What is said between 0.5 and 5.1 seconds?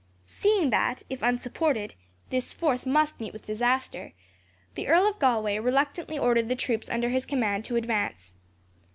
that, if unsupported, this force must meet with disaster, the Earl